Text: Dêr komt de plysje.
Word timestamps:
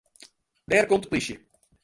Dêr 0.69 0.85
komt 0.87 1.03
de 1.03 1.09
plysje. 1.11 1.35